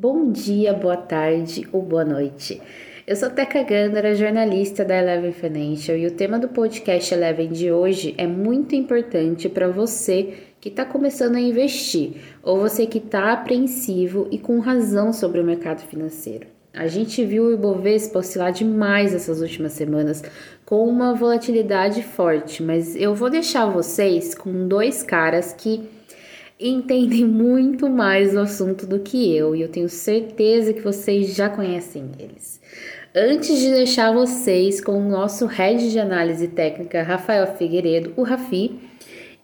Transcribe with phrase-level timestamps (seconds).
[0.00, 2.58] Bom dia, boa tarde ou boa noite.
[3.06, 7.70] Eu sou Teca Gandara, jornalista da Eleven Financial e o tema do podcast Eleven de
[7.70, 12.12] hoje é muito importante para você que está começando a investir
[12.42, 16.46] ou você que está apreensivo e com razão sobre o mercado financeiro.
[16.72, 20.24] A gente viu o Ibovespa oscilar demais essas últimas semanas
[20.64, 25.99] com uma volatilidade forte, mas eu vou deixar vocês com dois caras que
[26.60, 31.48] entendem muito mais do assunto do que eu e eu tenho certeza que vocês já
[31.48, 32.60] conhecem eles.
[33.14, 38.78] Antes de deixar vocês com o nosso head de análise técnica Rafael Figueiredo, o Rafi,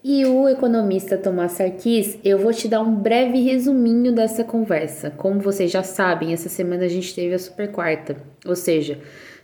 [0.09, 5.11] e o economista Tomás Sarkis, eu vou te dar um breve resuminho dessa conversa.
[5.11, 9.01] Como vocês já sabem, essa semana a gente teve a super quarta, ou seja,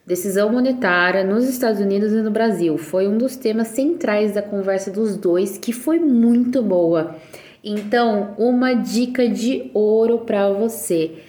[0.06, 2.78] decisão monetária nos Estados Unidos e no Brasil.
[2.78, 7.16] Foi um dos temas centrais da conversa dos dois, que foi muito boa.
[7.62, 11.23] Então, uma dica de ouro para você.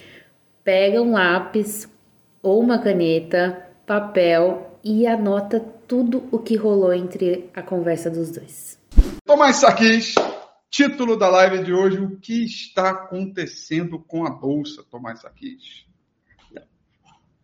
[0.64, 1.88] Pega um lápis
[2.42, 8.78] ou uma caneta, papel e anota tudo o que rolou entre a conversa dos dois.
[9.24, 10.14] Tomás Saquis,
[10.70, 15.84] título da live de hoje: O que está acontecendo com a bolsa, Tomás Saquis?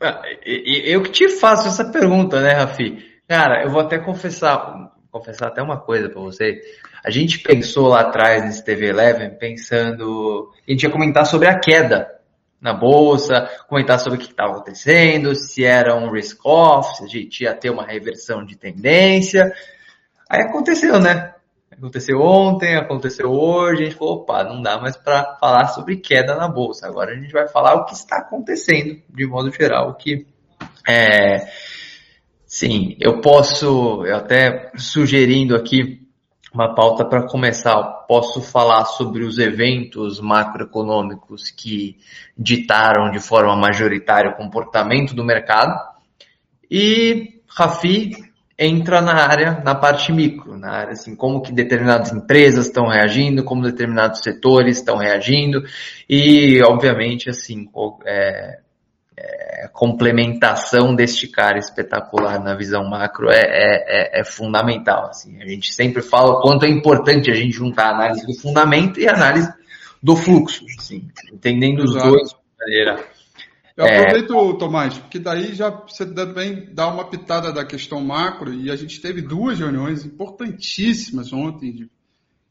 [0.02, 3.20] Ah, eu que te faço essa pergunta, né, Rafi?
[3.28, 6.60] Cara, eu vou até confessar, confessar até uma coisa para você.
[7.04, 10.50] A gente pensou lá atrás nesse TV Eleven, pensando.
[10.66, 12.20] A gente ia comentar sobre a queda
[12.60, 17.42] na bolsa, comentar sobre o que estava acontecendo, se era um risk-off, se a gente
[17.42, 19.52] ia ter uma reversão de tendência.
[20.28, 21.34] Aí aconteceu, né?
[21.70, 26.34] Aconteceu ontem, aconteceu hoje, a gente falou, opa, não dá mais para falar sobre queda
[26.34, 26.86] na bolsa.
[26.86, 30.26] Agora a gente vai falar o que está acontecendo, de modo geral, o que
[30.86, 31.48] é,
[32.50, 36.00] sim, eu posso, eu até sugerindo aqui
[36.52, 37.80] uma pauta para começar.
[38.08, 41.96] Posso falar sobre os eventos macroeconômicos que
[42.36, 45.78] ditaram de forma majoritária o comportamento do mercado.
[46.68, 48.10] E Rafi
[48.58, 53.44] entra na área, na parte micro, na área assim, como que determinadas empresas estão reagindo,
[53.44, 55.62] como determinados setores estão reagindo
[56.08, 57.70] e, obviamente, assim,
[58.04, 58.58] é,
[59.20, 65.08] é, complementação deste cara espetacular na visão macro é, é, é, é, fundamental.
[65.08, 65.40] Assim.
[65.42, 68.98] A gente sempre fala o quanto é importante a gente juntar a análise do fundamento
[68.98, 69.52] e a análise
[70.02, 72.08] do fluxo, assim, entendendo os Exato.
[72.08, 73.04] dois de maneira.
[73.76, 78.70] Eu aproveito, Tomás, porque daí já você também dá uma pitada da questão macro e
[78.70, 81.90] a gente teve duas reuniões importantíssimas ontem de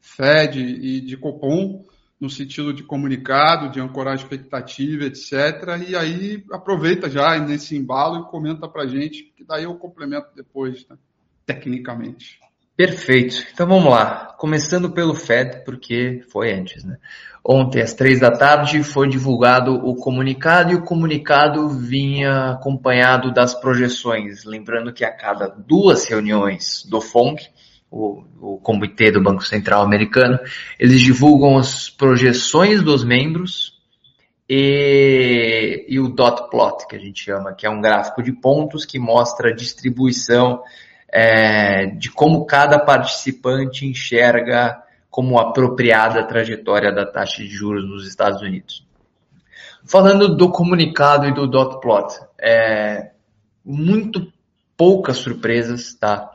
[0.00, 1.84] Fed e de Copom
[2.20, 5.88] no sentido de comunicado, de ancorar expectativa, etc.
[5.88, 10.86] E aí aproveita já nesse embalo e comenta para gente, que daí eu complemento depois,
[10.88, 10.96] né?
[11.46, 12.38] tecnicamente.
[12.76, 13.44] Perfeito.
[13.52, 14.34] Então vamos lá.
[14.38, 16.96] Começando pelo Fed, porque foi antes, né?
[17.44, 23.54] Ontem, às três da tarde, foi divulgado o comunicado e o comunicado vinha acompanhado das
[23.54, 24.44] projeções.
[24.44, 27.48] Lembrando que a cada duas reuniões do FONC,
[27.90, 30.38] o, o comitê do Banco Central americano,
[30.78, 33.78] eles divulgam as projeções dos membros
[34.48, 38.84] e, e, o dot plot, que a gente chama, que é um gráfico de pontos
[38.84, 40.62] que mostra a distribuição
[41.08, 48.06] é, de como cada participante enxerga como apropriada a trajetória da taxa de juros nos
[48.06, 48.86] Estados Unidos.
[49.84, 53.10] Falando do comunicado e do dot plot, é,
[53.64, 54.32] muito
[54.76, 56.30] poucas surpresas, tá?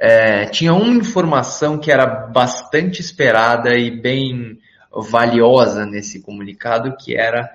[0.00, 4.58] É, tinha uma informação que era bastante esperada e bem
[4.90, 7.50] valiosa nesse comunicado, que era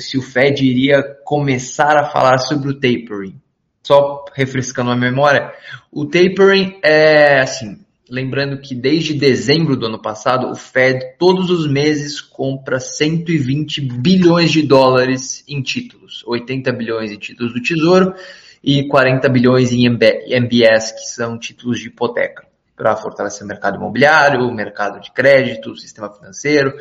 [0.00, 3.40] se o Fed iria começar a falar sobre o tapering.
[3.84, 5.50] Só refrescando a memória,
[5.92, 7.78] o tapering é assim,
[8.10, 14.50] lembrando que desde dezembro do ano passado, o Fed todos os meses compra 120 bilhões
[14.50, 18.12] de dólares em títulos, 80 bilhões em títulos do Tesouro
[18.62, 22.46] e 40 bilhões em MBS, que são títulos de hipoteca,
[22.76, 26.74] para fortalecer o mercado imobiliário, o mercado de crédito, o sistema financeiro,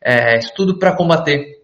[0.00, 1.60] é, isso tudo para combater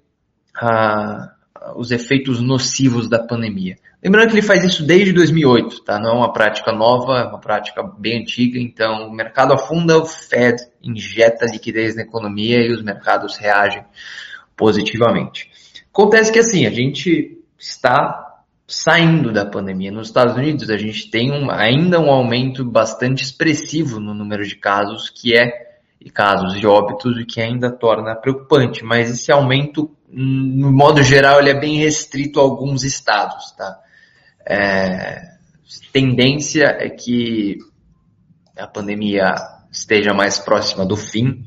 [0.55, 1.33] ah,
[1.77, 3.77] os efeitos nocivos da pandemia.
[4.03, 5.99] Lembrando que ele faz isso desde 2008, tá?
[5.99, 8.59] Não é uma prática nova, é uma prática bem antiga.
[8.59, 13.85] Então, o mercado afunda, o Fed injeta liquidez na economia e os mercados reagem
[14.57, 15.51] positivamente.
[15.93, 18.28] Acontece que assim, a gente está
[18.71, 19.91] saindo da pandemia.
[19.91, 24.55] Nos Estados Unidos, a gente tem um, ainda um aumento bastante expressivo no número de
[24.57, 25.67] casos, que é
[26.01, 28.85] e casos de óbitos, o que ainda torna preocupante.
[28.85, 33.81] Mas esse aumento, no modo geral, ele é bem restrito a alguns estados, tá?
[34.47, 35.23] É,
[35.93, 37.59] tendência é que
[38.57, 39.35] a pandemia
[39.71, 41.45] esteja mais próxima do fim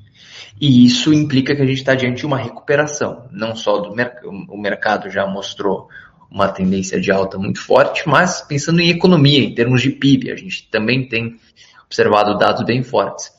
[0.59, 4.29] E isso implica que a gente está diante de uma recuperação, não só do mercado,
[4.29, 5.88] o mercado já mostrou
[6.31, 10.35] uma tendência de alta muito forte, mas pensando em economia, em termos de PIB, a
[10.35, 11.37] gente também tem
[11.85, 13.29] observado dados bem fortes.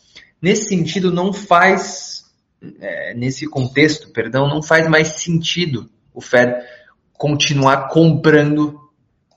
[0.41, 2.25] Nesse sentido, não faz,
[2.81, 6.53] é, nesse contexto, perdão, não faz mais sentido o Fed
[7.15, 8.79] continuar comprando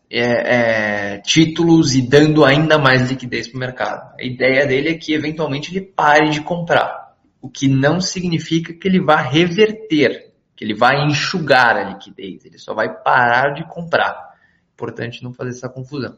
[0.09, 4.15] é, é, títulos e dando ainda mais liquidez para o mercado.
[4.19, 8.87] A ideia dele é que eventualmente ele pare de comprar, o que não significa que
[8.87, 14.35] ele vá reverter que ele vai enxugar a liquidez, ele só vai parar de comprar.
[14.73, 16.17] Importante não fazer essa confusão.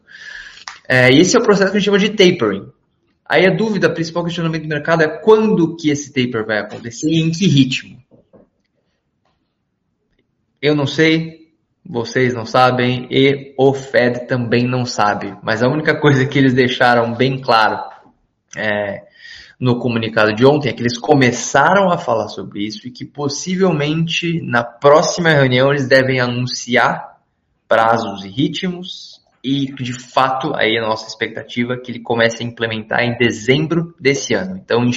[0.88, 2.70] É, esse é o processo que a gente chama de tapering.
[3.24, 7.10] Aí a dúvida, a principal questionamento do mercado é quando que esse taper vai acontecer
[7.10, 8.02] e em que ritmo.
[10.62, 11.52] Eu não sei,
[11.84, 15.36] vocês não sabem e o Fed também não sabe.
[15.42, 17.78] Mas a única coisa que eles deixaram bem claro
[18.56, 19.07] é,
[19.58, 24.40] no comunicado de ontem é que eles começaram a falar sobre isso e que possivelmente
[24.42, 27.18] na próxima reunião eles devem anunciar
[27.66, 32.46] prazos e ritmos e de fato aí a nossa expectativa é que ele comece a
[32.46, 34.56] implementar em dezembro desse ano.
[34.56, 34.88] Então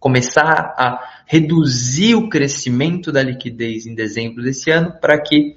[0.00, 5.56] começar a reduzir o crescimento da liquidez em dezembro desse ano para que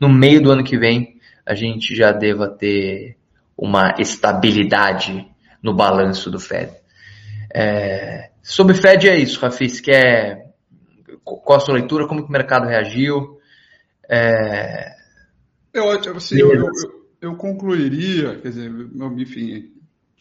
[0.00, 3.16] no meio do ano que vem a gente já deva ter
[3.56, 5.26] uma estabilidade
[5.62, 6.79] no balanço do Fed.
[7.52, 10.50] É, sobre Fed é isso, Rafis, que é
[11.24, 13.38] qual a sua leitura, como que o mercado reagiu?
[14.08, 14.94] É...
[15.72, 16.68] Eu, assim, eu, eu,
[17.20, 18.70] eu, concluiria, quer dizer,
[19.18, 19.72] enfim,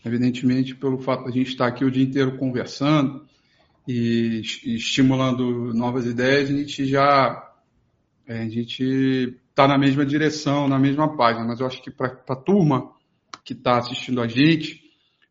[0.06, 3.26] evidentemente pelo fato de a gente estar aqui o dia inteiro conversando
[3.88, 7.50] e, e estimulando novas ideias, a gente já
[8.28, 12.16] é, a gente está na mesma direção, na mesma página, mas eu acho que para
[12.30, 12.92] a turma
[13.44, 14.84] que está assistindo a gente,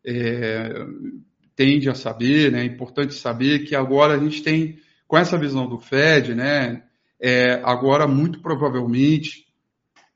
[0.05, 0.85] é,
[1.59, 5.67] tende a saber, né, é importante saber que agora a gente tem, com essa visão
[5.67, 6.83] do Fed, né,
[7.19, 9.45] é, agora muito provavelmente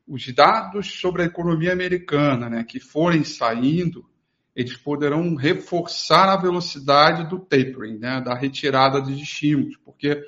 [0.07, 4.05] os dados sobre a economia americana, né, que forem saindo,
[4.55, 10.23] eles poderão reforçar a velocidade do tapering, né, da retirada de estímulos, porque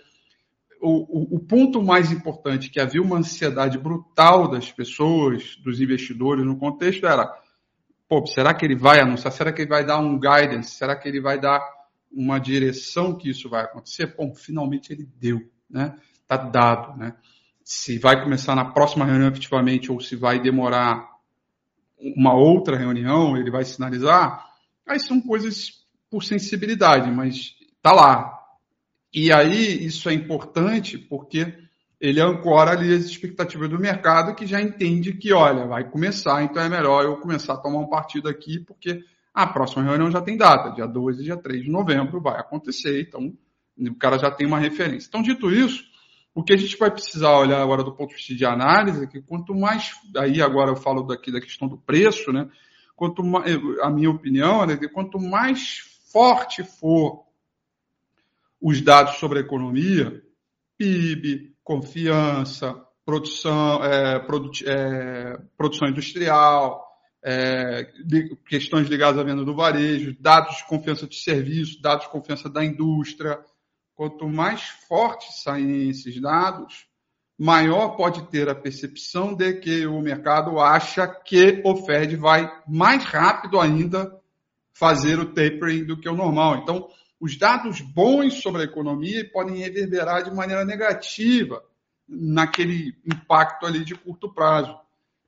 [0.82, 6.46] o, o, o, ponto mais importante que havia uma ansiedade brutal das pessoas, dos investidores
[6.46, 7.34] no contexto era
[8.08, 9.32] pô, será que ele vai anunciar?
[9.32, 10.72] Será que ele vai dar um guidance?
[10.72, 11.62] Será que ele vai dar
[12.12, 14.16] uma direção que isso vai acontecer?
[14.16, 15.96] Bom, finalmente ele deu, né?
[16.28, 17.16] Tá dado, né?
[17.64, 21.08] Se vai começar na próxima reunião efetivamente ou se vai demorar
[22.00, 24.46] uma outra reunião, ele vai sinalizar.
[24.88, 28.40] Aí são coisas por sensibilidade, mas tá lá.
[29.14, 31.65] E aí isso é importante porque
[32.06, 36.62] ele ancora ali as expectativas do mercado que já entende que, olha, vai começar, então
[36.62, 39.04] é melhor eu começar a tomar um partido aqui, porque
[39.34, 43.02] a próxima reunião já tem data, dia 2 e dia 3 de novembro vai acontecer,
[43.02, 43.34] então
[43.78, 45.08] o cara já tem uma referência.
[45.08, 45.84] Então, dito isso,
[46.34, 49.08] o que a gente vai precisar olhar agora do ponto de vista de análise é
[49.08, 52.48] que quanto mais, aí agora eu falo daqui da questão do preço, né?
[52.96, 55.80] Quanto mais, a minha opinião é que quanto mais
[56.14, 57.26] forte for
[58.62, 60.24] os dados sobre a economia,
[60.78, 66.86] PIB, confiança, produção, é, produ é, produção industrial,
[67.24, 67.92] é,
[68.48, 72.64] questões ligadas à venda do varejo, dados de confiança de serviço, dados de confiança da
[72.64, 73.40] indústria.
[73.96, 76.86] Quanto mais fortes saem esses dados,
[77.38, 83.04] maior pode ter a percepção de que o mercado acha que o Fed vai mais
[83.06, 84.16] rápido ainda
[84.72, 86.58] fazer o tapering do que o normal.
[86.58, 86.88] Então,
[87.20, 91.64] os dados bons sobre a economia podem reverberar de maneira negativa
[92.08, 94.78] naquele impacto ali de curto prazo.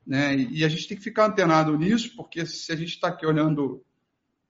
[0.06, 0.36] Né?
[0.36, 3.84] E a gente tem que ficar antenado nisso, porque se a gente está aqui olhando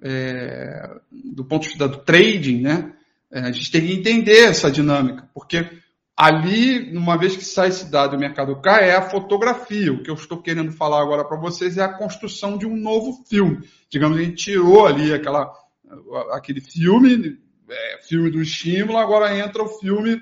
[0.01, 2.93] é, do ponto de vista do trading, né,
[3.31, 5.67] é, a gente tem que entender essa dinâmica, porque
[6.15, 9.93] ali, uma vez que sai esse dado e o mercado cai, é a fotografia.
[9.93, 13.23] O que eu estou querendo falar agora para vocês é a construção de um novo
[13.29, 13.67] filme.
[13.89, 15.53] Digamos, a gente tirou ali aquela
[16.31, 17.39] aquele filme,
[17.69, 20.21] é, filme do estímulo, agora entra o filme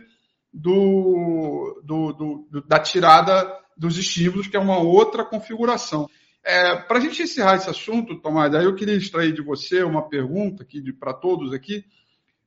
[0.53, 6.09] do, do, do, da tirada dos estímulos, que é uma outra configuração.
[6.43, 10.07] É, para a gente encerrar esse assunto, Tomás, aí eu queria extrair de você uma
[10.07, 11.83] pergunta aqui para todos aqui.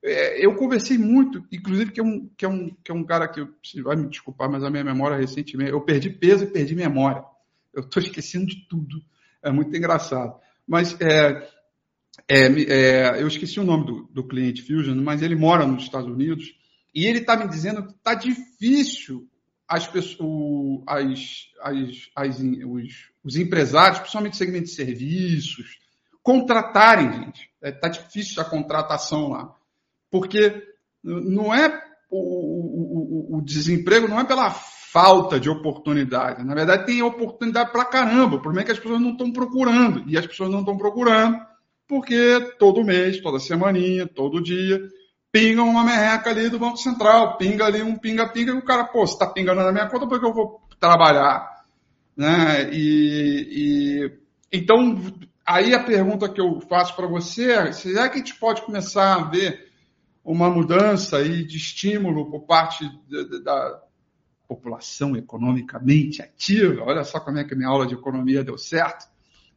[0.02, 3.26] É, eu conversei muito, inclusive que é um, que é um, que é um cara
[3.26, 6.76] que, você vai me desculpar, mas a minha memória recentemente, eu perdi peso e perdi
[6.76, 7.24] memória.
[7.74, 9.02] Eu estou esquecendo de tudo.
[9.42, 10.38] É muito engraçado.
[10.66, 11.48] Mas é,
[12.26, 16.10] é, é, eu esqueci o nome do, do, cliente Fusion, mas ele mora nos Estados
[16.10, 16.54] Unidos
[16.94, 19.28] e ele está me dizendo que está difícil
[19.68, 25.78] as pessoas, as, as, as, os, os, empresários, principalmente segmento de serviços,
[26.22, 27.50] contratarem, gente.
[27.62, 29.54] Está é, tá difícil a contratação lá.
[30.10, 30.62] Porque
[31.04, 31.68] não é
[32.10, 36.42] o, o, o, desemprego não é pela falta de oportunidade.
[36.44, 38.36] Na verdade, tem oportunidade para caramba.
[38.36, 40.02] O problema é que as pessoas não estão procurando.
[40.06, 41.38] E as pessoas não estão procurando
[41.88, 44.78] porque todo mês, toda semaninha, todo dia,
[45.32, 49.06] pinga uma merreca ali do Banco Central, pinga ali um pinga-pinga, e o cara, pô,
[49.06, 51.64] você está pingando na minha conta porque eu vou trabalhar.
[52.14, 52.70] Né?
[52.72, 54.12] E, e,
[54.52, 55.00] então,
[55.46, 59.14] aí a pergunta que eu faço para você é, será que a gente pode começar
[59.14, 59.68] a ver
[60.22, 63.82] uma mudança aí de estímulo por parte da, da
[64.46, 66.82] população economicamente ativa?
[66.82, 69.06] Olha só como é que minha aula de economia deu certo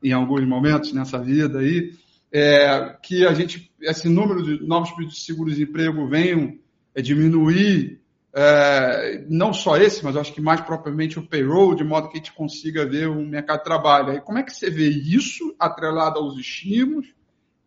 [0.02, 1.94] em alguns momentos nessa vida aí
[2.32, 6.58] é, que a gente, esse número de novos pedidos de seguro-desemprego venham
[6.96, 8.00] é, diminuir,
[8.34, 12.18] é, não só esse, mas acho que mais propriamente o payroll, de modo que a
[12.18, 14.12] gente consiga ver o mercado de trabalho.
[14.12, 17.14] Aí, como é que você vê isso atrelado aos estímulos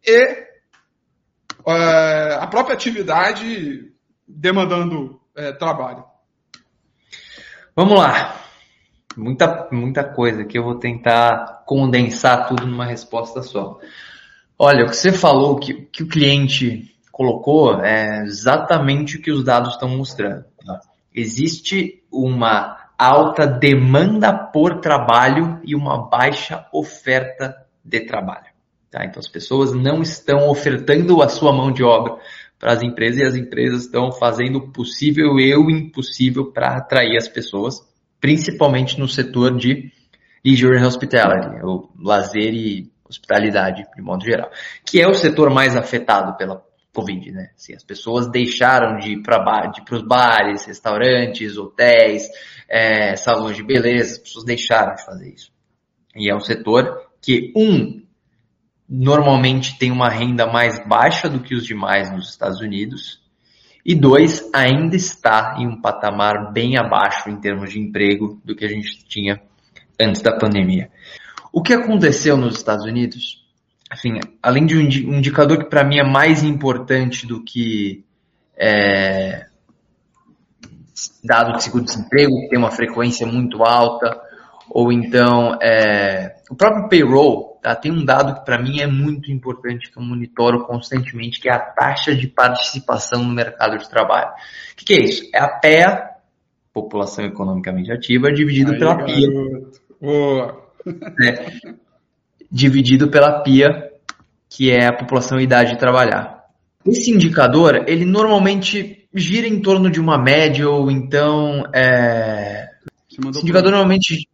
[0.03, 0.47] e
[1.67, 3.93] é, a própria atividade
[4.27, 6.05] demandando é, trabalho?
[7.77, 8.41] Vamos lá.
[9.17, 13.79] Muita, muita coisa que eu vou tentar condensar tudo numa resposta só.
[14.59, 19.45] Olha, o que você falou, que, que o cliente colocou, é exatamente o que os
[19.45, 20.45] dados estão mostrando.
[20.65, 20.81] Tá?
[21.15, 28.47] Existe uma alta demanda por trabalho e uma baixa oferta de trabalho.
[28.91, 29.05] Tá?
[29.05, 32.17] Então as pessoas não estão ofertando a sua mão de obra
[32.59, 37.17] para as empresas e as empresas estão fazendo o possível e o impossível para atrair
[37.17, 37.81] as pessoas,
[38.21, 39.93] principalmente no setor de
[40.45, 44.51] leisure and hospitality, o lazer e hospitalidade de modo geral,
[44.85, 47.51] que é o setor mais afetado pela Covid, né?
[47.57, 52.29] Assim, as pessoas deixaram de ir para os bares, restaurantes, hotéis,
[52.69, 55.53] é, salões de beleza, as pessoas deixaram de fazer isso.
[56.15, 58.03] E é um setor que, um,
[58.89, 63.23] normalmente tem uma renda mais baixa do que os demais nos Estados Unidos,
[63.85, 68.65] e dois, ainda está em um patamar bem abaixo em termos de emprego do que
[68.65, 69.43] a gente tinha
[70.01, 70.91] antes da pandemia.
[71.55, 73.47] O que aconteceu nos Estados Unidos,
[73.89, 78.05] assim, além de um indicador que para mim é mais importante do que
[78.57, 79.47] é,
[81.23, 84.21] dado de seguro-desemprego, que tem uma frequência muito alta,
[84.69, 87.77] ou então é, o próprio payroll, tá?
[87.77, 91.53] tem um dado que para mim é muito importante, que eu monitoro constantemente, que é
[91.53, 94.33] a taxa de participação no mercado de trabalho.
[94.73, 95.31] O que, que é isso?
[95.33, 96.11] É a PEA,
[96.73, 99.29] população economicamente ativa, dividido Aí, pela PIA.
[100.01, 101.59] Boa né,
[102.51, 103.91] dividido pela PIA,
[104.49, 106.45] que é a população e idade de trabalhar.
[106.87, 111.65] Esse indicador, ele normalmente gira em torno de uma média, ou então.
[111.75, 112.69] É...
[113.11, 114.29] Esse indicador normalmente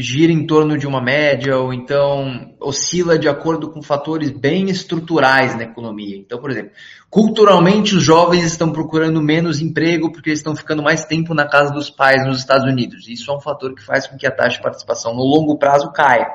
[0.00, 5.56] gira em torno de uma média, ou então oscila de acordo com fatores bem estruturais
[5.56, 6.16] na economia.
[6.16, 6.72] Então, por exemplo,
[7.08, 11.90] culturalmente os jovens estão procurando menos emprego porque estão ficando mais tempo na casa dos
[11.90, 13.08] pais nos Estados Unidos.
[13.08, 15.92] Isso é um fator que faz com que a taxa de participação no longo prazo
[15.92, 16.26] caia.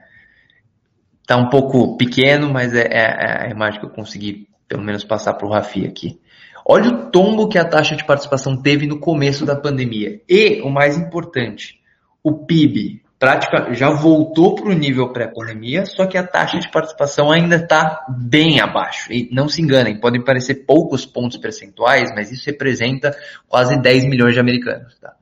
[1.25, 5.05] tá um pouco pequeno, mas é, é, é a imagem que eu consegui pelo menos
[5.05, 6.19] passar para o Rafi aqui.
[6.65, 10.21] Olha o tombo que a taxa de participação teve no começo da pandemia.
[10.27, 11.79] E, o mais importante,
[12.23, 17.31] o PIB prática, já voltou para o nível pré-pandemia, só que a taxa de participação
[17.31, 19.13] ainda está bem abaixo.
[19.13, 23.15] E não se enganem, podem parecer poucos pontos percentuais, mas isso representa
[23.47, 24.97] quase 10 milhões de americanos.
[24.99, 25.13] Tá?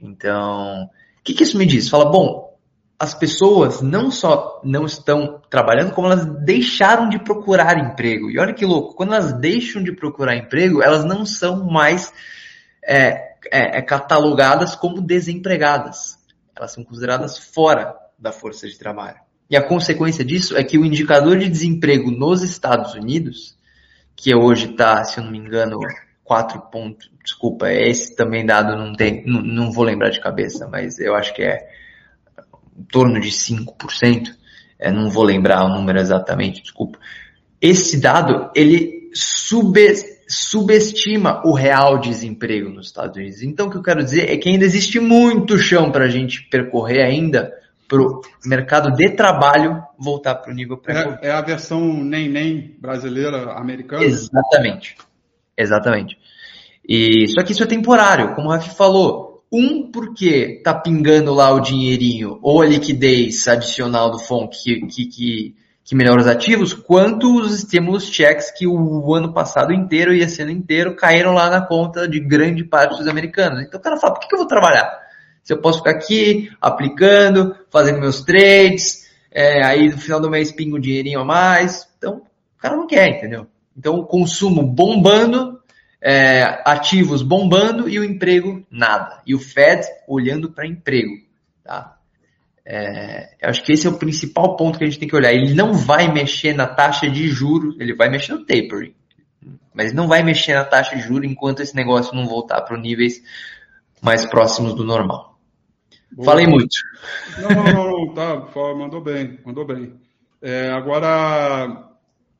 [0.00, 1.88] Então, o que, que isso me diz?
[1.88, 2.47] Fala, bom,
[2.98, 8.28] as pessoas não só não estão trabalhando, como elas deixaram de procurar emprego.
[8.28, 12.12] E olha que louco, quando elas deixam de procurar emprego, elas não são mais
[12.84, 16.18] é, é, é, catalogadas como desempregadas.
[16.56, 19.20] Elas são consideradas fora da força de trabalho.
[19.48, 23.56] E a consequência disso é que o indicador de desemprego nos Estados Unidos,
[24.16, 25.78] que hoje está, se eu não me engano,
[26.24, 30.98] 4 pontos, desculpa, esse também dado não tem, não, não vou lembrar de cabeça, mas
[30.98, 31.68] eu acho que é
[32.78, 34.28] em torno de 5%,
[34.78, 36.98] é, não vou lembrar o número exatamente, desculpa.
[37.60, 39.92] Esse dado, ele sube,
[40.28, 43.42] subestima o real desemprego nos Estados Unidos.
[43.42, 46.42] Então, o que eu quero dizer é que ainda existe muito chão para a gente
[46.48, 47.52] percorrer ainda
[47.88, 52.28] para o mercado de trabalho voltar para o nível pré é, é, a versão nem
[52.28, 54.04] nem brasileira americana?
[54.04, 54.94] Exatamente.
[55.56, 56.18] Exatamente.
[56.86, 59.27] E, só que isso é temporário, como o Rafi falou.
[59.50, 65.06] Um, porque tá pingando lá o dinheirinho ou a liquidez adicional do FONC que, que,
[65.06, 70.20] que, que melhora os ativos, quanto os estímulos checks que o ano passado inteiro e
[70.20, 73.62] esse ano inteiro caíram lá na conta de grande parte dos americanos.
[73.62, 75.08] Então o cara fala, por que, que eu vou trabalhar?
[75.42, 80.52] Se eu posso ficar aqui aplicando, fazendo meus trades, é, aí no final do mês
[80.52, 81.88] pinga um dinheirinho a mais.
[81.96, 83.46] Então, o cara não quer, entendeu?
[83.76, 85.57] Então, o consumo bombando,
[86.00, 89.20] é, ativos bombando e o emprego nada.
[89.26, 91.14] E o Fed olhando para emprego.
[91.64, 91.96] Tá?
[92.64, 95.32] É, eu acho que esse é o principal ponto que a gente tem que olhar.
[95.32, 98.94] Ele não vai mexer na taxa de juros, ele vai mexer no tapering.
[99.74, 103.22] Mas não vai mexer na taxa de juros enquanto esse negócio não voltar para níveis
[104.02, 105.38] mais próximos do normal.
[106.12, 106.26] Boa.
[106.26, 106.76] Falei muito.
[107.38, 109.94] Não, não, não, não tá, mandou bem, mandou bem.
[110.40, 111.87] É, agora,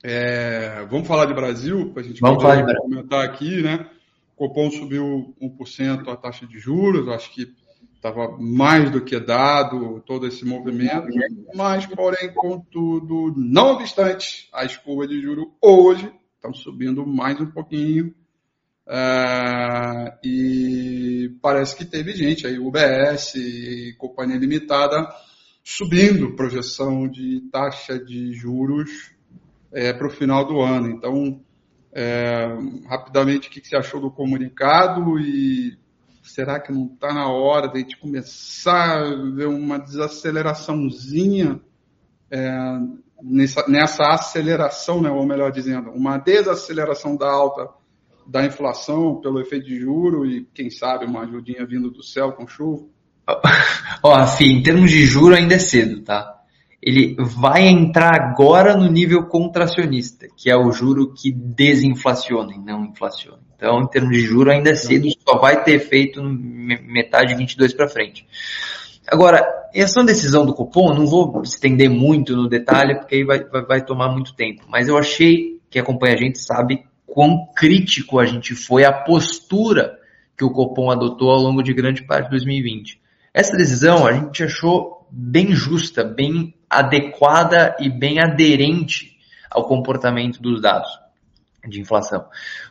[0.02, 3.88] é, vamos falar de Brasil, para a gente vamos poder comentar aqui, né?
[4.36, 7.52] O Copom subiu 1% a taxa de juros, acho que
[7.94, 11.08] estava mais do que dado todo esse movimento,
[11.54, 18.14] mas, porém, contudo, não obstante, as curvas de juros hoje estão subindo mais um pouquinho,
[18.88, 25.06] Uh, e parece que teve gente aí, UBS e Companhia Limitada,
[25.62, 29.12] subindo projeção de taxa de juros
[29.72, 30.90] é, para o final do ano.
[30.90, 31.40] Então,
[31.92, 32.46] é,
[32.86, 35.76] rapidamente, o que, você achou do comunicado e
[36.22, 41.60] será que não está na hora de a gente começar a ver uma desaceleraçãozinha
[42.30, 42.50] é,
[43.22, 47.68] nessa, nessa aceleração, né, ou melhor dizendo, uma desaceleração da alta
[48.26, 52.46] da inflação pelo efeito de juro e, quem sabe, uma ajudinha vindo do céu com
[52.46, 52.86] chuva?
[54.02, 56.37] Ó, Rafi, em termos de juro ainda é cedo, tá?
[56.80, 62.84] Ele vai entrar agora no nível contracionista, que é o juro que desinflaciona e não
[62.84, 63.40] inflaciona.
[63.56, 67.74] Então, em termos de juro ainda é cedo, só vai ter efeito metade de 22
[67.74, 68.24] para frente.
[69.08, 69.42] Agora,
[69.74, 73.84] essa decisão do cupom, não vou estender muito no detalhe, porque aí vai, vai, vai
[73.84, 78.54] tomar muito tempo, mas eu achei que acompanha a gente sabe quão crítico a gente
[78.54, 79.98] foi a postura
[80.36, 83.00] que o Copom adotou ao longo de grande parte de 2020.
[83.34, 89.16] Essa decisão a gente achou bem justa, bem adequada e bem aderente
[89.50, 90.90] ao comportamento dos dados
[91.66, 92.26] de inflação.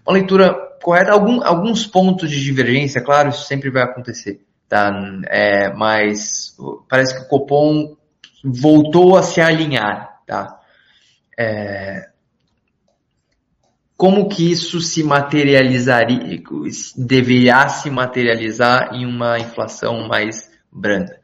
[0.06, 4.92] Uma leitura correta, algum, alguns pontos de divergência, claro, isso sempre vai acontecer, tá?
[5.28, 6.56] É, mas
[6.90, 7.96] parece que o Copom
[8.44, 10.60] voltou a se alinhar, tá?
[11.38, 12.10] É,
[13.98, 16.42] como que isso se materializaria,
[16.96, 21.20] deveria se materializar em uma inflação mais branda.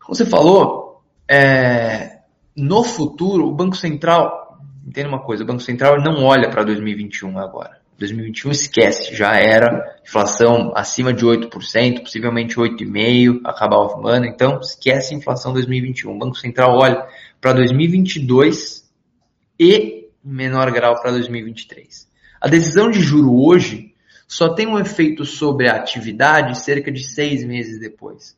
[0.00, 0.87] Como você falou,
[1.28, 2.20] é,
[2.56, 7.38] no futuro, o Banco Central, entenda uma coisa, o Banco Central não olha para 2021
[7.38, 7.78] agora.
[7.98, 15.12] 2021 esquece, já era inflação acima de 8%, possivelmente 8,5% acabar o ano, então esquece
[15.12, 16.14] a inflação 2021.
[16.14, 17.06] O Banco Central olha
[17.40, 18.88] para 2022
[19.58, 19.74] e
[20.24, 22.08] em menor grau para 2023.
[22.40, 23.94] A decisão de juro hoje
[24.28, 28.36] só tem um efeito sobre a atividade cerca de seis meses depois.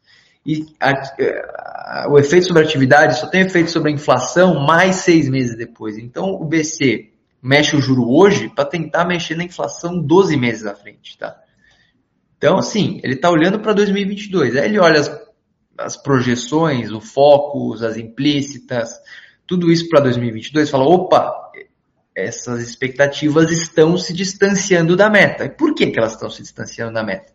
[0.50, 4.96] E a, a, o efeito sobre a atividade só tem efeito sobre a inflação mais
[4.96, 5.96] seis meses depois.
[5.96, 10.74] Então o BC mexe o juro hoje para tentar mexer na inflação 12 meses à
[10.74, 11.36] frente, tá?
[12.36, 14.56] Então, assim, ele está olhando para 2022.
[14.56, 15.20] Aí ele olha as,
[15.78, 18.90] as projeções, o foco, as implícitas,
[19.46, 21.32] tudo isso para 2022 e fala: opa,
[22.12, 25.44] essas expectativas estão se distanciando da meta.
[25.44, 27.32] E por que, que elas estão se distanciando da meta?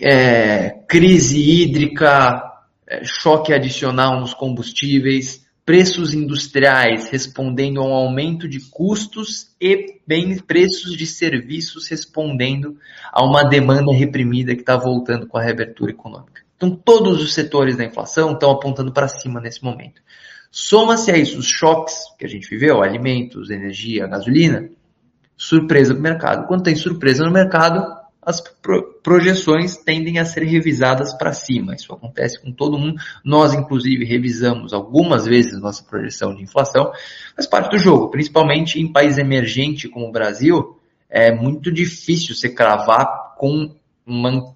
[0.00, 2.42] É, crise hídrica,
[2.86, 10.38] é, choque adicional nos combustíveis, preços industriais respondendo a um aumento de custos e bem
[10.38, 12.78] preços de serviços respondendo
[13.12, 16.42] a uma demanda reprimida que está voltando com a reabertura econômica.
[16.56, 20.00] Então, todos os setores da inflação estão apontando para cima nesse momento.
[20.50, 24.70] Soma-se a isso os choques que a gente viveu, alimentos, energia, gasolina,
[25.36, 26.46] surpresa no mercado.
[26.46, 27.95] Quando tem surpresa no mercado,
[28.26, 28.42] as
[29.04, 31.76] projeções tendem a ser revisadas para cima.
[31.76, 33.00] Isso acontece com todo mundo.
[33.24, 36.90] Nós, inclusive, revisamos algumas vezes nossa projeção de inflação,
[37.36, 40.76] faz parte do jogo, principalmente em país emergente como o Brasil.
[41.08, 43.72] É muito difícil se cravar com
[44.04, 44.52] uma,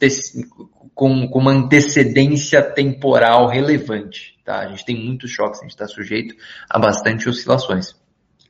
[0.92, 4.36] com, com uma antecedência temporal relevante.
[4.44, 4.62] Tá?
[4.62, 6.34] A gente tem muitos choques, a gente está sujeito
[6.68, 7.94] a bastante oscilações.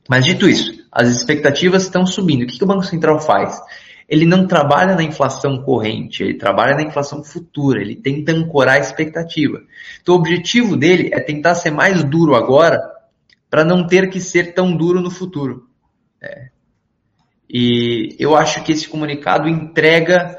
[0.09, 2.41] Mas dito isso, as expectativas estão subindo.
[2.41, 3.61] O que, que o Banco Central faz?
[4.11, 8.79] Ele não trabalha na inflação corrente, ele trabalha na inflação futura, ele tenta ancorar a
[8.79, 9.63] expectativa.
[10.01, 12.81] Então o objetivo dele é tentar ser mais duro agora
[13.49, 15.69] para não ter que ser tão duro no futuro.
[16.21, 16.49] É.
[17.49, 20.37] E eu acho que esse comunicado entrega,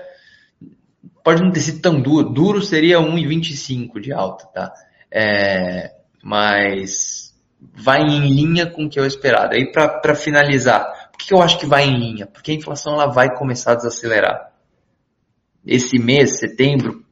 [1.24, 4.72] pode não ter sido tão duro, duro seria 1,25 de alta, tá?
[5.10, 7.34] É, mas
[7.74, 9.54] vai em linha com o que eu esperado.
[9.54, 12.26] Aí para finalizar, que eu acho que vai em linha?
[12.26, 14.52] Porque a inflação ela vai começar a desacelerar.
[15.64, 17.04] Esse mês, setembro,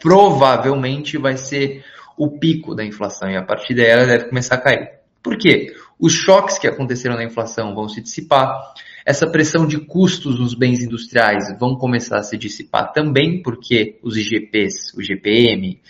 [0.00, 1.84] provavelmente vai ser
[2.16, 5.00] o pico da inflação e a partir daí ela deve começar a cair.
[5.22, 5.74] Por quê?
[5.98, 8.74] Os choques que aconteceram na inflação vão se dissipar,
[9.04, 14.16] essa pressão de custos nos bens industriais vão começar a se dissipar também, porque os
[14.16, 15.80] IGPs, o GPM,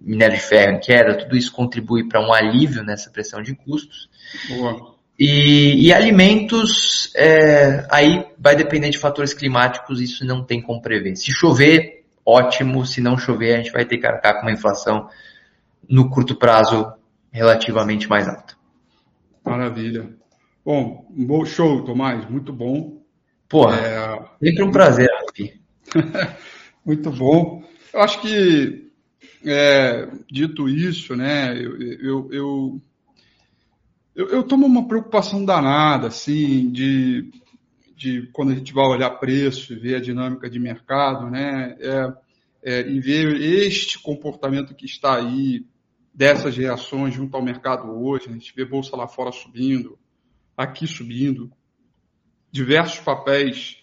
[0.00, 4.08] minério de ferro em queda, tudo isso contribui para um alívio nessa pressão de custos.
[4.48, 4.93] Boa.
[5.18, 11.14] E, e alimentos, é, aí vai depender de fatores climáticos, isso não tem como prever.
[11.16, 15.08] Se chover, ótimo, se não chover, a gente vai ter que arcar com uma inflação
[15.88, 16.92] no curto prazo
[17.30, 18.54] relativamente mais alta.
[19.44, 20.08] Maravilha.
[20.64, 23.02] Bom, bom show, Tomás, muito bom.
[23.48, 24.46] Porra, é...
[24.46, 25.60] sempre um prazer, Rafi.
[26.84, 27.62] muito bom.
[27.92, 28.90] Eu acho que,
[29.44, 32.82] é, dito isso, né, eu, eu, eu,
[34.14, 37.30] eu, eu tomo uma preocupação danada, assim, de,
[37.96, 42.14] de quando a gente vai olhar preço e ver a dinâmica de mercado, né, é,
[42.62, 45.66] é, e ver este comportamento que está aí,
[46.14, 49.98] dessas reações junto ao mercado hoje, a gente vê bolsa lá fora subindo,
[50.56, 51.50] aqui subindo,
[52.52, 53.78] diversos papéis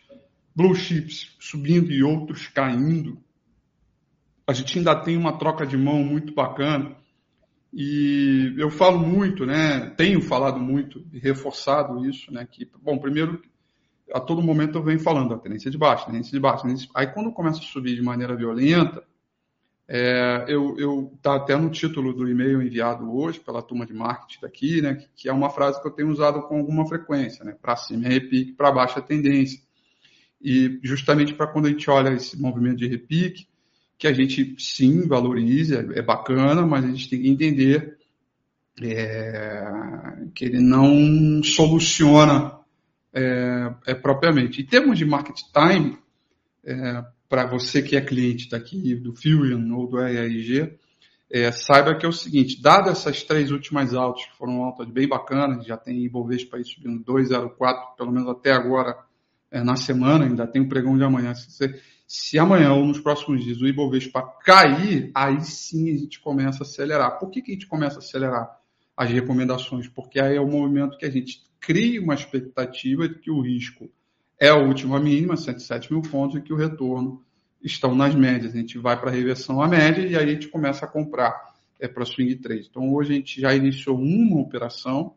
[0.56, 3.22] blue chips subindo e outros caindo.
[4.48, 6.96] A gente ainda tem uma troca de mão muito bacana.
[7.74, 9.92] E eu falo muito, né?
[9.98, 12.46] Tenho falado muito e reforçado isso, né?
[12.50, 13.42] Que, bom, primeiro,
[14.14, 16.64] a todo momento eu venho falando a tendência de baixo, tendência de baixo.
[16.64, 16.90] Tendência...
[16.94, 19.04] Aí quando começa a subir de maneira violenta,
[19.94, 24.40] é, eu, eu tá até no título do e-mail enviado hoje pela turma de marketing
[24.42, 27.76] daqui, né, que, é uma frase que eu tenho usado com alguma frequência, né, para
[27.76, 29.62] cima é repique, para baixo é tendência.
[30.42, 33.48] E justamente para quando a gente olha esse movimento de repique,
[34.02, 38.00] que a gente sim valorize, é, é bacana, mas a gente tem que entender
[38.82, 39.64] é,
[40.34, 42.58] que ele não soluciona
[43.14, 44.60] é, é propriamente.
[44.60, 46.00] Em termos de market time,
[46.66, 50.80] é, para você que é cliente daqui do Fusion ou do ERG,
[51.30, 55.08] é, saiba que é o seguinte, dadas essas três últimas altas, que foram altas bem
[55.08, 58.98] bacanas, já tem Ibovespa aí subindo 2,04, pelo menos até agora
[59.52, 61.36] é, na semana, ainda tem o um pregão de amanhã.
[61.36, 61.80] Se, você,
[62.14, 66.68] se amanhã ou nos próximos dias o Ibovespa cair, aí sim a gente começa a
[66.68, 67.18] acelerar.
[67.18, 68.60] Por que, que a gente começa a acelerar
[68.98, 69.88] as recomendações?
[69.88, 73.90] Porque aí é o momento que a gente cria uma expectativa de que o risco
[74.38, 77.24] é a última mínima, 107 mil pontos, e que o retorno
[77.64, 78.54] estão nas médias.
[78.54, 81.54] A gente vai para a reversão à média e aí a gente começa a comprar
[81.80, 82.68] é, para swing trade.
[82.70, 85.16] Então hoje a gente já iniciou uma operação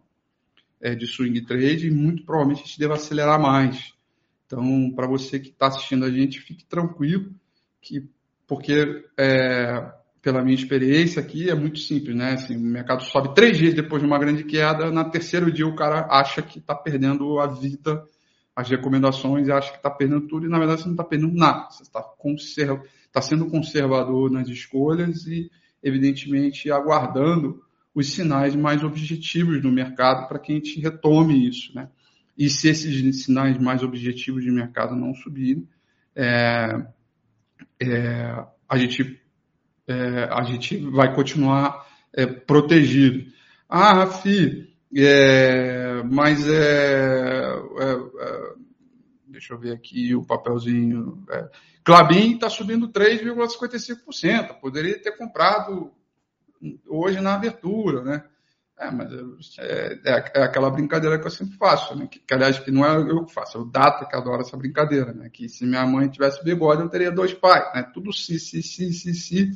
[0.81, 3.93] é, de swing trade e muito provavelmente a gente deve acelerar mais.
[4.47, 7.33] Então, para você que está assistindo a gente, fique tranquilo,
[7.81, 8.09] que
[8.47, 12.33] porque é, pela minha experiência aqui é muito simples, né?
[12.33, 15.75] Assim, o mercado sobe três dias depois de uma grande queda, na terceiro dia o
[15.75, 18.05] cara acha que está perdendo a vida
[18.57, 21.69] as recomendações acha que está perdendo tudo, e na verdade você não está perdendo nada.
[21.71, 22.03] Você está
[23.13, 25.51] tá sendo conservador nas escolhas e,
[25.83, 27.63] evidentemente, aguardando
[27.95, 31.75] os sinais mais objetivos do mercado para que a gente retome isso.
[31.75, 31.89] Né?
[32.37, 35.69] E se esses sinais mais objetivos de mercado não subirem,
[36.17, 36.85] é,
[37.81, 39.21] é, a, gente,
[39.87, 43.33] é, a gente vai continuar é, protegido.
[43.69, 48.55] Ah, Rafi, é, mas é, é,
[49.27, 51.25] deixa eu ver aqui o papelzinho.
[51.31, 51.51] É,
[51.85, 54.61] Clabin está subindo 3,55%.
[54.61, 55.93] Poderia ter comprado
[56.89, 58.25] hoje na abertura, né?
[58.77, 59.13] É, mas
[59.59, 62.09] é, é, é, aquela brincadeira que eu sempre faço, né?
[62.09, 64.57] Que, que, aliás, que não é eu que faço, é o Data que adora essa
[64.57, 65.31] brincadeira, né?
[65.33, 67.85] Que se minha mãe tivesse bigode, eu teria dois pais, né?
[67.95, 69.51] Tudo se, se, se, se, se.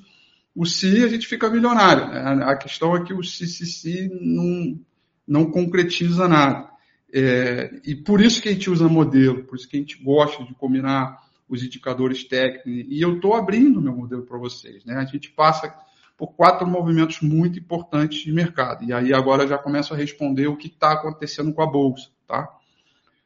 [0.54, 2.09] O se a gente fica milionário.
[2.09, 2.44] Né?
[2.44, 4.81] A questão é que o se, se, se não,
[5.26, 6.68] não concretiza nada.
[7.12, 10.44] É, e por isso que a gente usa modelo, por isso que a gente gosta
[10.44, 11.16] de combinar
[11.48, 12.87] os indicadores técnicos.
[12.88, 14.85] E eu estou abrindo meu modelo para vocês.
[14.85, 14.94] Né?
[14.94, 15.74] A gente passa
[16.18, 18.85] por quatro movimentos muito importantes de mercado.
[18.85, 22.11] E aí agora já começo a responder o que está acontecendo com a Bolsa.
[22.26, 22.52] Tá?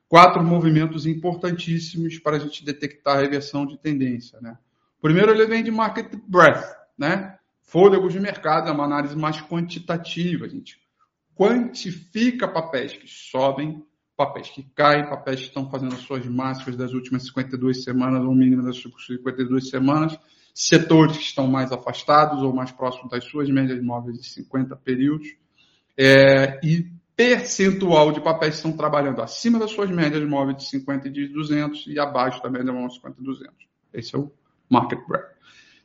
[0.07, 4.39] Quatro movimentos importantíssimos para a gente detectar a reversão de tendência.
[4.43, 4.59] Né?
[5.01, 7.39] Primeiro ele vem de market breadth, né?
[7.63, 10.45] fôlegos de mercado, é uma análise mais quantitativa.
[10.45, 10.79] A gente
[11.35, 13.83] quantifica papéis que sobem,
[14.15, 18.35] papéis que caem, papéis que estão fazendo as suas máximas das últimas 52 semanas ou
[18.35, 20.19] mínimo das 52 semanas,
[20.55, 25.29] setores que estão mais afastados ou mais próximos das suas médias móveis de 50 períodos,
[25.97, 31.09] é, e percentual de papéis que estão trabalhando acima das suas médias móveis de 50
[31.09, 33.55] e de 200 e abaixo da média móvel de 50 e 200.
[33.93, 34.33] Esse é o
[34.69, 35.31] market breadth.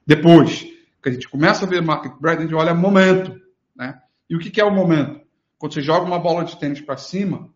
[0.05, 0.61] Depois
[1.01, 3.39] que a gente começa a ver market breadth, a gente olha momento.
[3.75, 4.01] Né?
[4.29, 5.21] E o que é o momento?
[5.57, 7.49] Quando você joga uma bola de tênis para cima,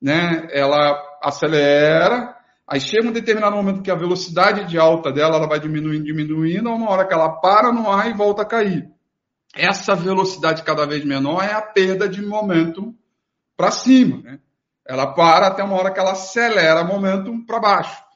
[0.00, 2.35] né, ela acelera,
[2.66, 6.68] aí chega um determinado momento que a velocidade de alta dela ela vai diminuindo, diminuindo,
[6.68, 8.90] a uma hora que ela para no ar e volta a cair.
[9.54, 12.94] Essa velocidade cada vez menor é a perda de momento
[13.56, 14.20] para cima.
[14.22, 14.38] Né?
[14.84, 18.06] Ela para até uma hora que ela acelera momentum para baixo.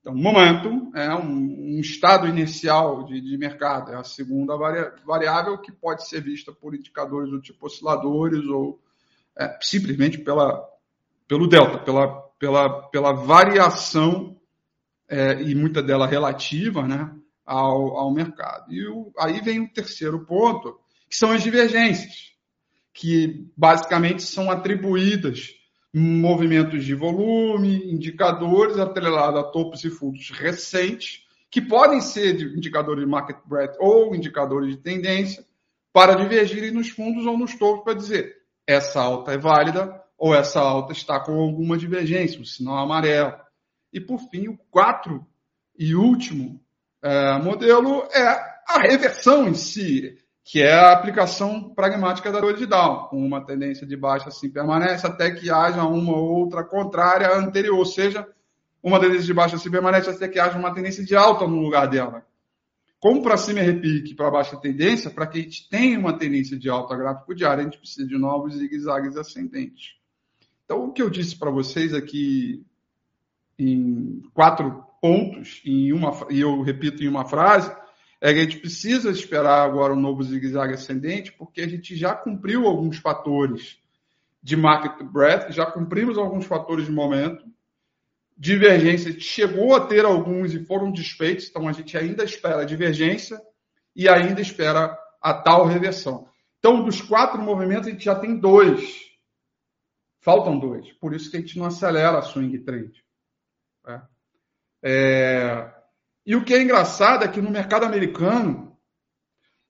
[0.00, 4.56] Então, momentum é um, um estado inicial de, de, mercado, é a segunda
[5.04, 8.80] variável que pode ser vista por indicadores do tipo osciladores ou
[9.38, 10.66] é, simplesmente pela,
[11.28, 14.40] pelo delta, pela, pela, pela variação
[15.06, 18.72] é, e muita dela relativa né, ao, ao mercado.
[18.72, 22.32] E o, aí vem o terceiro ponto, que são as divergências,
[22.94, 25.50] que basicamente são atribuídas
[25.92, 33.10] movimentos de volume, indicadores atrelados a topos e fundos recentes, que podem ser indicadores de
[33.10, 35.44] market breadth ou indicadores de tendência,
[35.92, 40.60] para divergirem nos fundos ou nos topos para dizer essa alta é válida ou essa
[40.60, 43.34] alta está com alguma divergência, um sinal amarelo.
[43.90, 45.26] E por fim, o quarto
[45.76, 46.60] e último
[47.02, 48.22] é, modelo é
[48.68, 53.08] a reversão em si que é a aplicação pragmática da dor de Down.
[53.12, 58.26] Uma tendência de baixa assim permanece até que haja uma outra contrária anterior, ou seja,
[58.82, 61.88] uma tendência de baixa assim permanece até que haja uma tendência de alta no lugar
[61.88, 62.26] dela.
[62.98, 66.18] Como para cima é repique, para baixo é tendência, para que a gente tenha uma
[66.18, 69.99] tendência de alta gráfico diário, a gente precisa de novos zigue-zagues ascendentes.
[70.70, 72.64] Então, o que eu disse para vocês aqui
[73.58, 77.74] em quatro pontos, em uma, e eu repito em uma frase,
[78.20, 82.14] é que a gente precisa esperar agora um novo zigue-zague ascendente, porque a gente já
[82.14, 83.78] cumpriu alguns fatores
[84.40, 87.44] de market breadth, já cumprimos alguns fatores de momento.
[88.38, 93.42] Divergência chegou a ter alguns e foram desfeitos, então a gente ainda espera divergência
[93.96, 96.28] e ainda espera a tal reversão.
[96.60, 99.09] Então, dos quatro movimentos, a gente já tem dois.
[100.20, 100.92] Faltam dois.
[100.94, 103.04] Por isso que a gente não acelera a swing trade.
[103.86, 104.00] É,
[104.82, 105.80] é
[106.26, 108.76] e o que é engraçado é que no mercado americano,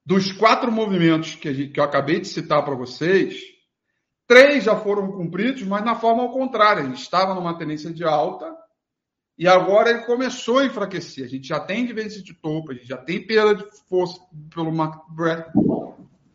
[0.05, 3.41] dos quatro movimentos que, gente, que eu acabei de citar para vocês,
[4.27, 6.85] três já foram cumpridos, mas na forma ao contrário.
[6.85, 8.53] Gente estava numa tendência de alta
[9.37, 11.25] e agora ele começou a enfraquecer.
[11.25, 14.19] A gente já tem divergência de topo, a gente já tem perda de força
[14.53, 15.51] pelo market breadth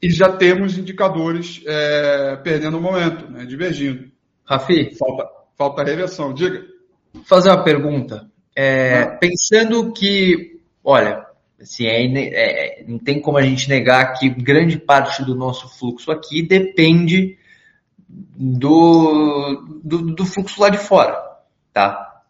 [0.06, 4.08] e já temos indicadores é, perdendo o momento, né, divergindo.
[4.44, 6.32] Rafi, falta, falta reversão.
[6.32, 6.64] Diga.
[7.12, 8.30] Vou fazer uma pergunta.
[8.54, 11.26] É, pensando que, olha,
[11.60, 16.12] assim, é, é, não tem como a gente negar que grande parte do nosso fluxo
[16.12, 17.36] aqui depende
[18.08, 21.20] do, do, do fluxo lá de fora,
[21.72, 22.22] tá?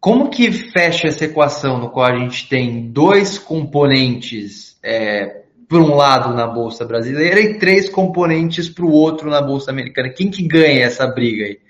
[0.00, 5.94] Como que fecha essa equação no qual a gente tem dois componentes é, por um
[5.94, 10.08] lado na bolsa brasileira e três componentes para o outro na bolsa americana?
[10.10, 11.60] Quem que ganha essa briga aí?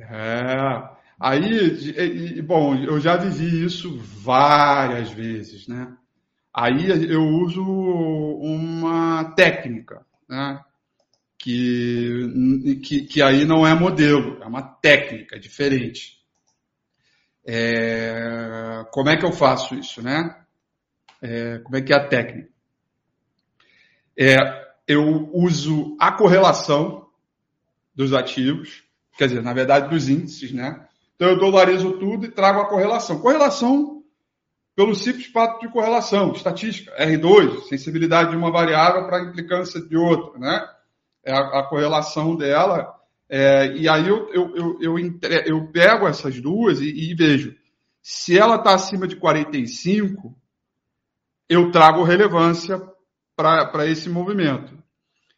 [0.00, 5.96] É, Aí, bom, eu já vivi isso várias vezes, né?
[6.52, 10.60] Aí eu uso uma técnica, né?
[11.38, 16.18] Que, que, que aí não é modelo, é uma técnica diferente.
[17.46, 20.44] É, como é que eu faço isso, né?
[21.22, 22.51] É, como é que é a técnica?
[24.18, 24.36] É,
[24.86, 27.06] eu uso a correlação
[27.94, 28.82] dos ativos,
[29.16, 30.86] quer dizer, na verdade, dos índices, né?
[31.14, 33.20] Então eu dolarizo tudo e trago a correlação.
[33.20, 34.02] Correlação
[34.74, 39.96] pelo simples fato de correlação, estatística, R2, sensibilidade de uma variável para a implicância de
[39.96, 40.66] outra, né?
[41.24, 42.94] É a, a correlação dela.
[43.28, 47.54] É, e aí eu, eu, eu, eu, entre, eu pego essas duas e, e vejo.
[48.02, 50.34] Se ela está acima de 45,
[51.48, 52.82] eu trago relevância
[53.70, 54.76] para esse movimento.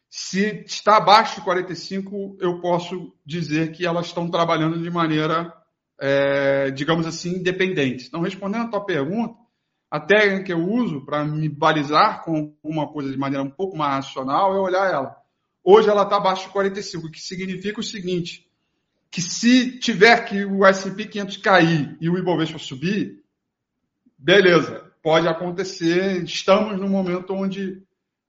[0.09, 5.53] Se está abaixo de 45, eu posso dizer que elas estão trabalhando de maneira
[5.99, 8.07] é, digamos assim, independentes.
[8.07, 9.35] Então, respondendo a tua pergunta,
[9.89, 13.77] a técnica que eu uso para me balizar com uma coisa de maneira um pouco
[13.77, 15.15] mais racional é olhar ela.
[15.63, 18.47] Hoje ela está abaixo de 45, o que significa o seguinte,
[19.09, 23.23] que se tiver que o S&P 500 cair e o Ibovespa subir,
[24.17, 27.81] beleza, pode acontecer, estamos no momento onde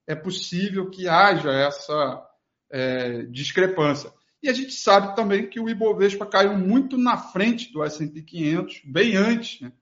[0.07, 2.27] é possível que haja essa
[2.71, 4.13] é, discrepância.
[4.43, 8.83] E a gente sabe também que o Ibovespa caiu muito na frente do S&P 500,
[8.85, 9.73] bem antes, né?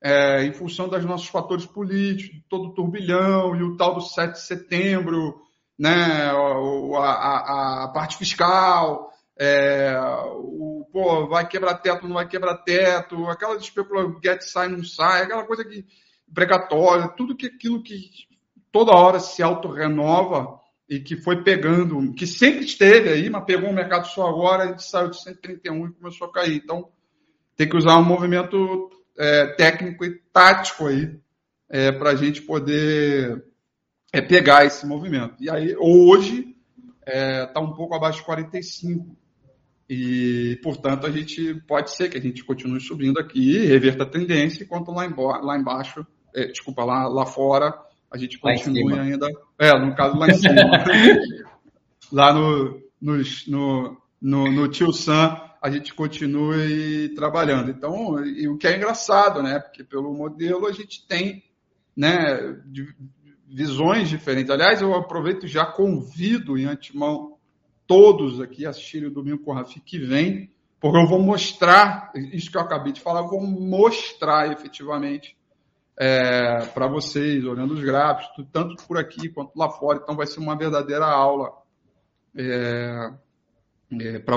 [0.00, 4.34] É, em função dos nossos fatores políticos, todo o turbilhão e o tal do 7
[4.34, 5.42] de setembro,
[5.76, 6.30] né?
[6.30, 9.92] a, a, a parte fiscal, é,
[10.36, 15.22] o, pô, vai quebrar teto, não vai quebrar teto, aquela especulação, get sai, não sai,
[15.22, 15.84] aquela coisa que
[16.32, 17.94] precatória, tudo que aquilo que
[18.72, 23.74] toda hora se auto-renova e que foi pegando, que sempre esteve aí, mas pegou o
[23.74, 26.56] mercado só agora, gente saiu de 131 e começou a cair.
[26.56, 26.88] Então,
[27.56, 31.18] tem que usar um movimento é, técnico e tático aí
[31.68, 33.44] é, para a gente poder
[34.12, 35.34] é, pegar esse movimento.
[35.38, 36.56] E aí, hoje,
[37.04, 39.16] está é, um pouco abaixo de 45.
[39.90, 44.64] E, portanto, a gente pode ser que a gente continue subindo aqui, reverta a tendência,
[44.64, 47.74] enquanto lá, embaixo, lá embaixo, é, desculpa, lá, lá fora,
[48.10, 49.28] a gente continue ainda.
[49.58, 50.54] É, no caso lá em cima.
[52.12, 53.16] lá no, no,
[53.46, 57.70] no, no, no Tio Sam, a gente continue trabalhando.
[57.70, 59.58] Então, e o que é engraçado, né?
[59.58, 61.42] Porque pelo modelo a gente tem
[61.96, 62.56] né,
[63.46, 64.50] visões diferentes.
[64.50, 67.36] Aliás, eu aproveito e já convido em antemão
[67.86, 72.12] todos aqui a assistirem o Domingo com o Rafi que vem, porque eu vou mostrar,
[72.14, 75.36] isso que eu acabei de falar, eu vou mostrar efetivamente
[76.00, 79.98] é, para vocês, olhando os gráficos, tanto por aqui quanto lá fora.
[80.00, 81.50] Então, vai ser uma verdadeira aula
[82.36, 83.10] é,
[84.00, 84.36] é, para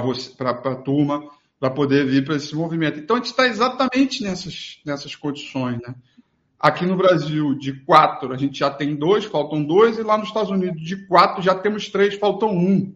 [0.50, 3.00] a turma, para poder vir para esse movimento.
[3.00, 5.80] Então, a gente está exatamente nessas, nessas condições.
[5.80, 5.93] Né?
[6.60, 10.30] Aqui no Brasil, de quatro, a gente já tem dois, faltam dois, e lá nos
[10.30, 12.95] Estados Unidos, de quatro, já temos três, faltam um.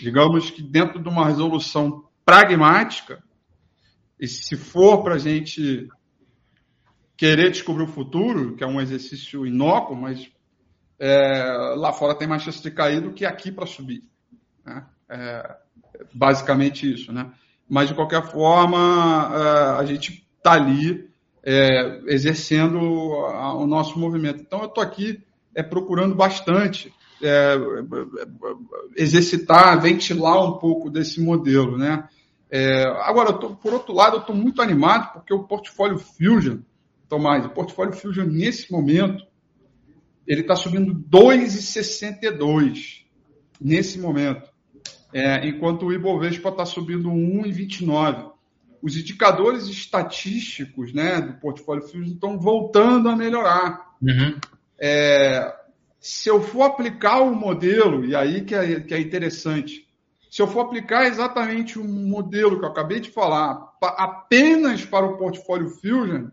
[0.00, 3.22] Digamos que dentro de uma resolução pragmática,
[4.18, 5.88] e se for para a gente
[7.16, 10.30] querer descobrir o futuro, que é um exercício inócuo, mas
[10.98, 14.02] é, lá fora tem mais chance de cair do que aqui para subir.
[14.64, 14.84] Né?
[15.08, 15.56] É,
[16.12, 17.12] basicamente isso.
[17.12, 17.30] Né?
[17.68, 21.08] Mas, de qualquer forma, é, a gente está ali
[21.42, 24.40] é, exercendo o nosso movimento.
[24.40, 25.22] Então, eu estou aqui
[25.54, 27.56] é, procurando bastante é,
[28.96, 31.78] exercitar, ventilar um pouco desse modelo.
[31.78, 32.06] Né?
[32.50, 36.58] É, agora, tô, por outro lado, eu estou muito animado porque o portfólio Fusion
[37.12, 39.22] Tomás, o portfólio Fusion nesse momento,
[40.26, 43.02] ele está subindo 2,62
[43.60, 44.50] nesse momento,
[45.12, 48.32] é, enquanto o Ibovespa está subindo 1,29.
[48.80, 53.94] Os indicadores estatísticos né, do portfólio Fusion estão voltando a melhorar.
[54.00, 54.38] Uhum.
[54.80, 55.54] É,
[56.00, 59.86] se eu for aplicar o modelo, e aí que é, que é interessante,
[60.30, 65.18] se eu for aplicar exatamente o modelo que eu acabei de falar apenas para o
[65.18, 66.30] portfólio Fusion,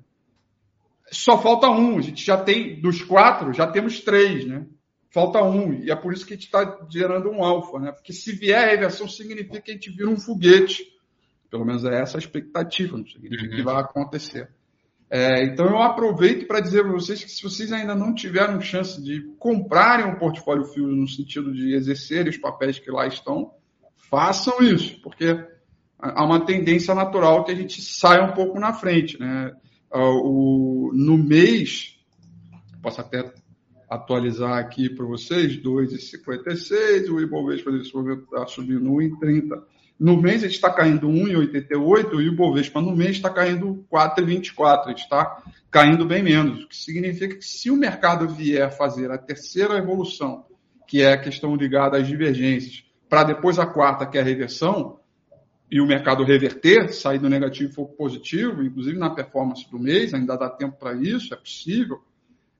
[1.12, 1.98] só falta um.
[1.98, 4.65] A gente já tem, dos quatro, já temos três, né?
[5.12, 5.74] Falta um.
[5.74, 7.91] E é por isso que a gente está gerando um alfa, né?
[7.91, 10.84] Porque se vier a reversão, significa que a gente vira um foguete.
[11.50, 13.56] Pelo menos é essa a expectativa, não significa uhum.
[13.56, 14.50] que vai acontecer.
[15.10, 19.02] É, então eu aproveito para dizer para vocês que se vocês ainda não tiveram chance
[19.02, 23.52] de comprarem um portfólio Fusion no sentido de exercerem os papéis que lá estão,
[23.98, 25.43] façam isso, porque
[25.98, 29.52] há uma tendência natural que a gente saia um pouco na frente, né?
[29.93, 31.97] Uh, o, no mês,
[32.82, 33.32] posso até
[33.89, 39.62] atualizar aqui para vocês, 2,56, o Ibovespa nesse momento está subindo 1,30.
[39.99, 45.43] No mês ele está caindo 1,88 e o Ibovespa no mês está caindo 4,24, está
[45.69, 50.45] caindo bem menos, o que significa que se o mercado vier fazer a terceira evolução,
[50.88, 54.98] que é a questão ligada às divergências, para depois a quarta, que é a reversão,
[55.71, 60.36] e o mercado reverter, sair do negativo for positivo, inclusive na performance do mês, ainda
[60.36, 62.01] dá tempo para isso, é possível.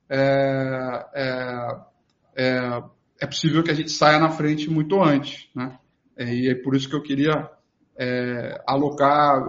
[0.08, 1.76] É, é,
[2.36, 2.82] é,
[3.20, 5.48] é, possível que a gente saia na frente muito antes.
[5.54, 5.76] Né?
[6.16, 7.50] É, e é por isso que eu queria
[7.98, 9.42] é, alocar,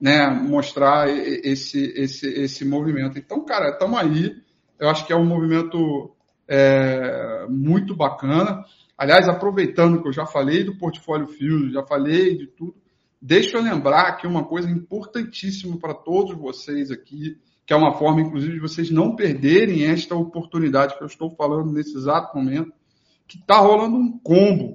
[0.00, 3.18] né, mostrar esse, esse, esse movimento.
[3.18, 4.36] Então, cara, estamos aí.
[4.78, 6.14] Eu acho que é um movimento
[6.46, 8.64] é, muito bacana.
[9.04, 12.74] Aliás, aproveitando que eu já falei do portfólio Fusion, já falei de tudo,
[13.20, 17.36] deixa eu lembrar aqui uma coisa importantíssima para todos vocês aqui,
[17.66, 21.70] que é uma forma, inclusive, de vocês não perderem esta oportunidade que eu estou falando
[21.70, 22.72] nesse exato momento,
[23.28, 24.74] que está rolando um combo,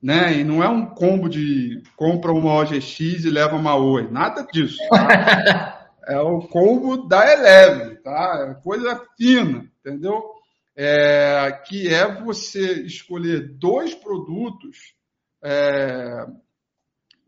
[0.00, 0.38] né?
[0.38, 4.78] E não é um combo de compra uma OGX e leva uma Oi, nada disso.
[4.88, 5.88] Tá?
[6.06, 8.50] é o combo da Eleven, tá?
[8.50, 10.33] É coisa fina, entendeu?
[10.76, 14.94] É, que é você escolher dois produtos,
[15.42, 16.26] é,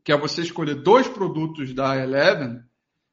[0.04, 2.60] que é você escolher dois produtos da Eleven,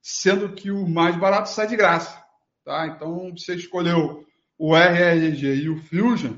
[0.02, 2.22] sendo que o mais barato sai de graça.
[2.66, 2.88] Tá?
[2.88, 4.26] Então, você escolheu
[4.58, 6.36] o RRG e o Fusion,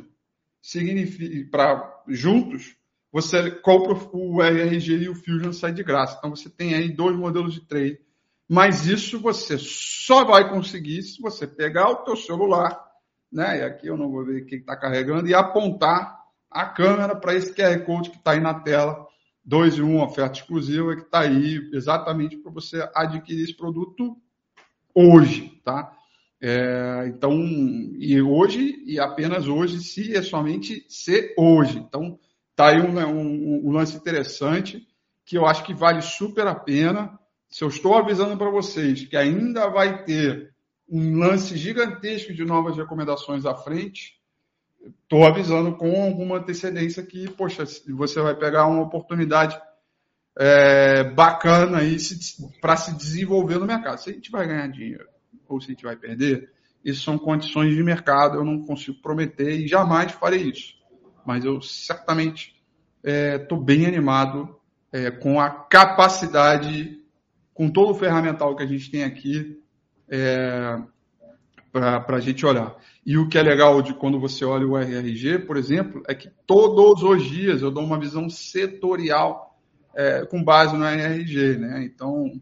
[0.61, 2.75] significa para juntos,
[3.11, 6.17] você compra o RRG e o Fusion sai de graça.
[6.17, 7.99] Então você tem aí dois modelos de trade.
[8.47, 12.77] Mas isso você só vai conseguir se você pegar o teu celular,
[13.35, 13.59] né?
[13.59, 16.17] E aqui eu não vou ver o que está carregando, e apontar
[16.49, 19.05] a câmera para esse QR Code que está aí na tela.
[19.47, 24.17] 2 e 1, um, oferta exclusiva, que está aí exatamente para você adquirir esse produto
[24.91, 25.91] hoje, tá?
[26.41, 27.33] É, então,
[27.99, 31.77] e hoje, e apenas hoje, se é somente ser hoje.
[31.77, 32.17] Então,
[32.55, 34.81] tá aí um, um, um, lance interessante
[35.23, 37.19] que eu acho que vale super a pena.
[37.47, 40.54] Se eu estou avisando para vocês que ainda vai ter
[40.89, 44.19] um lance gigantesco de novas recomendações à frente,
[45.03, 49.59] estou avisando com alguma antecedência que, poxa, você vai pegar uma oportunidade
[50.37, 51.97] é, bacana aí
[52.61, 53.99] para se desenvolver no mercado.
[53.99, 55.07] Se a gente vai ganhar dinheiro
[55.47, 56.51] ou se a gente vai perder,
[56.83, 60.75] isso são condições de mercado, eu não consigo prometer e jamais farei isso.
[61.25, 62.55] Mas eu certamente
[63.03, 64.59] estou é, bem animado
[64.91, 66.99] é, com a capacidade,
[67.53, 69.59] com todo o ferramental que a gente tem aqui
[70.09, 70.81] é,
[71.71, 72.75] para a gente olhar.
[73.05, 76.29] E o que é legal de quando você olha o RRG, por exemplo, é que
[76.47, 79.59] todos os dias eu dou uma visão setorial
[79.93, 81.57] é, com base no RRG.
[81.57, 81.83] Né?
[81.83, 82.39] Então,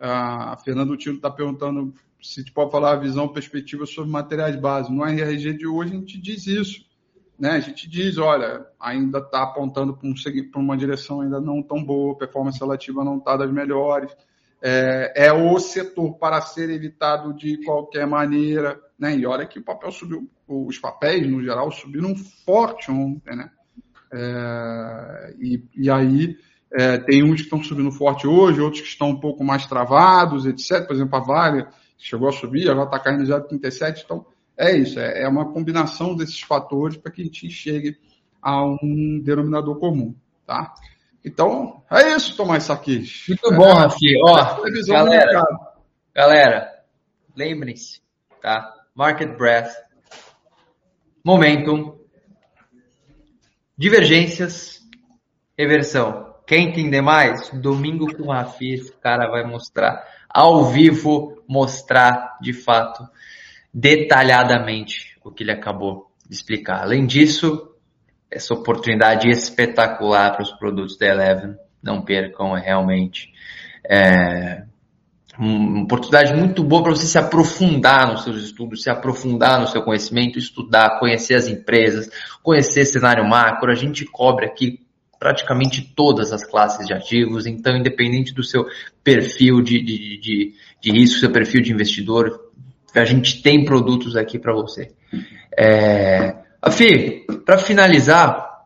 [0.00, 1.92] a Fernando Tino está perguntando
[2.22, 4.96] se te pode falar a visão, perspectiva sobre materiais básicos.
[4.96, 6.86] No RRG de hoje a gente diz isso.
[7.38, 7.50] Né?
[7.50, 10.14] A gente diz, olha, ainda está apontando para um,
[10.56, 14.10] uma direção ainda não tão boa, performance relativa não está das melhores.
[14.60, 18.80] É, é, o setor para ser evitado de qualquer maneira.
[18.98, 19.16] Né?
[19.16, 23.36] E olha que o papel subiu, os papéis, no geral, subiram forte ontem.
[23.36, 23.50] Né?
[24.12, 26.36] É, e, e aí
[26.72, 30.46] é, tem uns que estão subindo forte hoje, outros que estão um pouco mais travados,
[30.46, 30.86] etc.
[30.86, 34.02] Por exemplo, a Vale chegou a subir, agora está caindo 0,37.
[34.04, 37.96] Então, é isso, é, é uma combinação desses fatores para que a gente chegue
[38.42, 40.14] a um denominador comum,
[40.46, 40.74] tá?
[41.24, 43.24] Então, é isso, Tomás Saquis.
[43.28, 44.20] Muito bom, Rafi.
[44.24, 45.42] Ó, galera,
[46.14, 46.82] galera,
[47.36, 48.00] lembrem-se,
[48.40, 48.74] tá?
[48.94, 49.72] Market Breath,
[51.24, 51.98] Momentum,
[53.76, 54.80] Divergências,
[55.56, 56.34] Reversão.
[56.46, 62.52] Quem entender mais, domingo com o Rafi, esse cara vai mostrar ao vivo mostrar de
[62.52, 63.08] fato
[63.72, 66.82] detalhadamente o que ele acabou de explicar.
[66.82, 67.67] Além disso,
[68.30, 73.32] essa oportunidade espetacular para os produtos da Eleven, não percam, é realmente
[73.88, 74.64] é,
[75.38, 79.82] uma oportunidade muito boa para você se aprofundar nos seus estudos, se aprofundar no seu
[79.82, 82.10] conhecimento, estudar, conhecer as empresas,
[82.42, 83.70] conhecer cenário macro.
[83.70, 84.80] A gente cobre aqui
[85.18, 88.66] praticamente todas as classes de ativos, então independente do seu
[89.02, 92.48] perfil de, de, de, de risco, seu perfil de investidor,
[92.94, 94.92] a gente tem produtos aqui para você.
[95.56, 96.47] É...
[96.60, 98.64] Afi, para finalizar,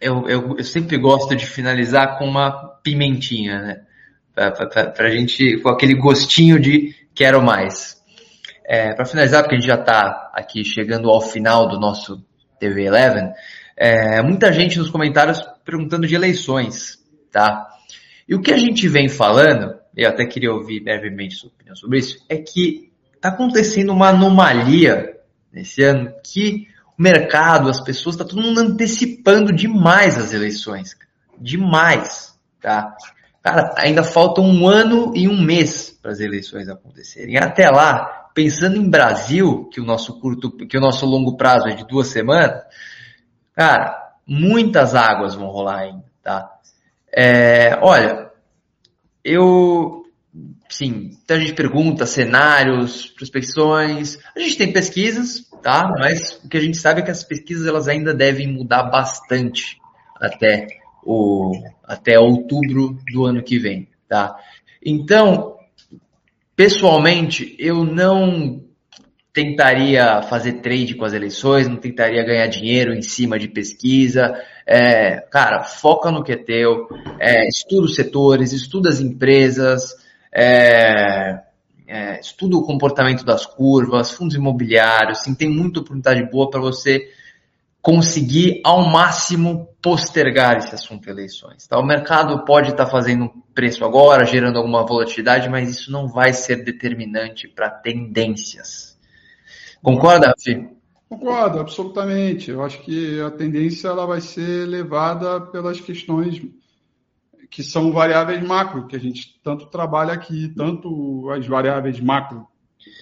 [0.00, 3.82] eu, eu, eu, sempre gosto de finalizar com uma pimentinha, né?
[4.34, 8.00] Para a gente, com aquele gostinho de quero mais.
[8.64, 12.24] É, para finalizar, porque a gente já está aqui chegando ao final do nosso
[12.58, 13.32] TV Eleven,
[13.76, 17.68] é, muita gente nos comentários perguntando de eleições, tá?
[18.28, 21.98] E o que a gente vem falando, eu até queria ouvir brevemente sua opinião sobre
[21.98, 25.16] isso, é que está acontecendo uma anomalia
[25.52, 26.68] nesse ano que
[27.02, 30.96] mercado, as pessoas, está todo mundo antecipando demais as eleições.
[31.38, 32.96] Demais, tá?
[33.42, 37.36] Cara, ainda falta um ano e um mês para as eleições acontecerem.
[37.36, 41.74] Até lá, pensando em Brasil, que o nosso curto, que o nosso longo prazo é
[41.74, 42.62] de duas semanas,
[43.54, 46.58] Cara, muitas águas vão rolar ainda, tá?
[47.14, 48.30] É, olha,
[49.22, 50.01] eu,
[50.72, 55.94] sim, então a gente pergunta cenários, prospecções, a gente tem pesquisas, tá?
[55.98, 59.78] Mas o que a gente sabe é que as pesquisas elas ainda devem mudar bastante
[60.16, 60.66] até
[61.04, 61.52] o
[61.84, 64.34] até outubro do ano que vem, tá?
[64.84, 65.56] Então,
[66.56, 68.62] pessoalmente, eu não
[69.32, 74.34] tentaria fazer trade com as eleições, não tentaria ganhar dinheiro em cima de pesquisa.
[74.66, 76.86] É, cara, foca no que é teu,
[77.18, 80.01] é, estuda os setores, estuda as empresas,
[80.34, 81.42] é,
[81.86, 87.08] é, estuda o comportamento das curvas, fundos imobiliários, tem muita oportunidade boa para você
[87.82, 91.66] conseguir ao máximo postergar esse assunto eleições.
[91.66, 91.78] Tá?
[91.78, 96.32] O mercado pode estar tá fazendo preço agora, gerando alguma volatilidade, mas isso não vai
[96.32, 98.96] ser determinante para tendências.
[99.82, 100.68] Concorda, Rafi?
[101.08, 102.52] Concordo, absolutamente.
[102.52, 106.40] Eu acho que a tendência ela vai ser levada pelas questões
[107.52, 112.48] que são variáveis macro, que a gente tanto trabalha aqui, tanto as variáveis macro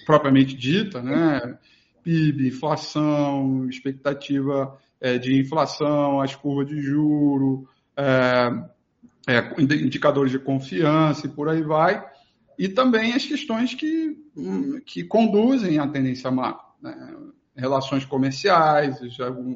[0.05, 1.57] propriamente dita, né?
[2.03, 8.51] PIB, inflação, expectativa é, de inflação, as curvas de juro, é,
[9.29, 12.05] é, indicadores de confiança e por aí vai,
[12.59, 14.17] e também as questões que,
[14.85, 16.67] que conduzem à tendência macro.
[16.81, 16.93] Né?
[17.55, 18.97] Relações comerciais,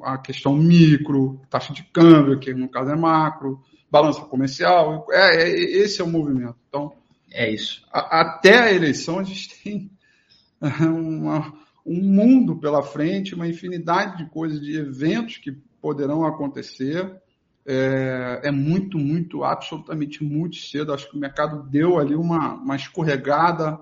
[0.03, 3.61] a questão micro, taxa de câmbio, que no caso é macro,
[3.95, 6.57] balança comercial, é, é esse é o movimento.
[6.67, 6.91] Então,
[7.31, 7.81] é isso.
[7.93, 9.89] A, até a eleição a gente tem
[10.81, 11.53] uma,
[11.85, 17.21] um mundo pela frente, uma infinidade de coisas, de eventos que poderão acontecer.
[17.65, 20.93] É, é, muito, muito, absolutamente muito cedo.
[20.93, 23.79] Acho que o mercado deu ali uma, uma escorregada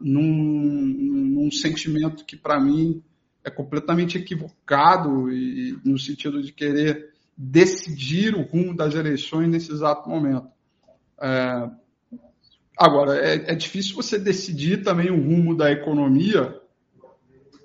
[0.00, 3.00] num, num sentimento que, para mim,
[3.44, 10.08] é completamente equivocado e no sentido de querer decidir o rumo das eleições nesse exato
[10.08, 10.48] momento.
[11.20, 11.68] É,
[12.76, 16.60] agora, é, é difícil você decidir também o rumo da economia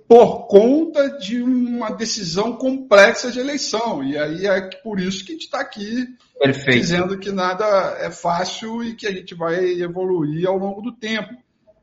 [0.08, 4.04] por conta de uma decisão complexa de eleição.
[4.04, 6.08] E aí é por isso que a gente está aqui
[6.40, 6.80] Perfeito.
[6.80, 7.66] dizendo que nada
[8.00, 11.36] é fácil e que a gente vai evoluir ao longo do tempo.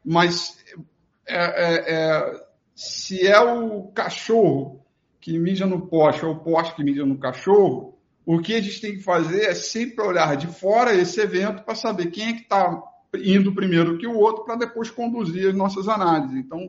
[0.03, 0.57] Mas
[1.27, 4.84] é, é, é, se é o cachorro
[5.25, 7.97] que mija no poste ou o poste que mija no cachorro,
[8.27, 11.75] o que a gente tem que fazer é sempre olhar de fora esse evento para
[11.75, 12.83] saber quem é que está
[13.15, 16.37] indo primeiro que o outro para depois conduzir as nossas análises.
[16.37, 16.69] Então,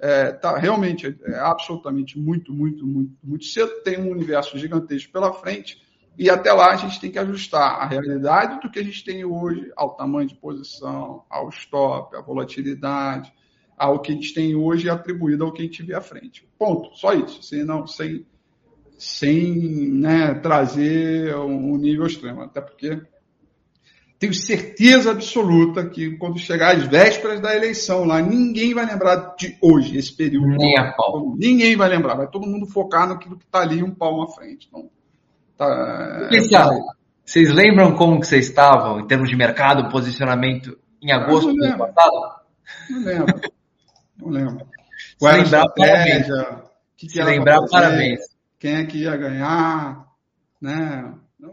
[0.00, 3.70] é, tá, realmente é, é absolutamente muito, muito, muito, muito cedo.
[3.84, 5.78] Tem um universo gigantesco pela frente
[6.16, 9.22] e até lá a gente tem que ajustar a realidade do que a gente tem
[9.22, 13.30] hoje ao tamanho de posição, ao stop, à volatilidade,
[13.82, 16.46] ao que a gente tem hoje atribuído ao que a gente vê à frente.
[16.56, 16.96] Ponto.
[16.96, 17.42] Só isso.
[17.42, 18.24] Sem, não, sem,
[18.96, 22.42] sem né, trazer um nível extremo.
[22.42, 23.00] Até porque
[24.20, 29.58] tenho certeza absoluta que quando chegar às vésperas da eleição lá, ninguém vai lembrar de
[29.60, 30.46] hoje, esse período.
[30.46, 31.34] Nem a pau.
[31.36, 34.68] Ninguém vai lembrar, vai todo mundo focar naquilo que está ali um palmo à frente.
[34.68, 34.88] Então,
[35.56, 36.38] tá, é,
[37.24, 41.78] vocês lembram como que vocês estavam em termos de mercado, posicionamento em agosto do ano
[41.78, 42.42] passado?
[42.88, 43.40] Não lembro.
[44.22, 44.66] Não lembro.
[45.18, 46.26] Qual Se lembrar, parabéns.
[46.96, 48.20] Que que Se lembrar, parabéns.
[48.58, 50.06] Quem é que ia ganhar,
[50.60, 51.12] né?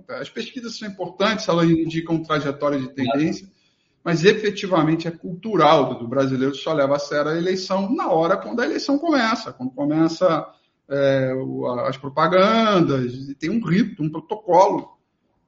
[0.10, 3.48] As pesquisas são importantes, elas indicam trajetória de tendência,
[4.04, 8.60] mas efetivamente é cultural do brasileiro só leva a sério a eleição na hora quando
[8.60, 10.48] a eleição começa, quando começa
[10.88, 11.34] é,
[11.88, 14.99] as propagandas, e tem um rito, um protocolo